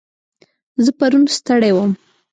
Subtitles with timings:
[0.83, 1.91] زه پرون ستړی وم.